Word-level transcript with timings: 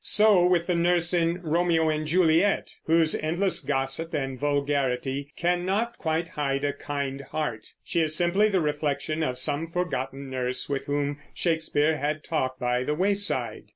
So 0.03 0.43
with 0.47 0.65
the 0.65 0.73
nurse 0.73 1.13
in 1.13 1.39
Romeo 1.43 1.89
and 1.91 2.07
Juliet, 2.07 2.71
whose 2.87 3.13
endless 3.13 3.59
gossip 3.59 4.15
and 4.15 4.39
vulgarity 4.39 5.31
cannot 5.37 5.99
quite 5.99 6.29
hide 6.29 6.63
a 6.63 6.73
kind 6.73 7.21
heart. 7.21 7.73
She 7.83 8.01
is 8.01 8.15
simply 8.15 8.49
the 8.49 8.61
reflection 8.61 9.21
of 9.21 9.37
some 9.37 9.69
forgotten 9.71 10.27
nurse 10.31 10.67
with 10.67 10.85
whom 10.87 11.19
Shakespeare 11.35 11.97
had 11.99 12.23
talked 12.23 12.59
by 12.59 12.83
the 12.83 12.95
wayside. 12.95 13.65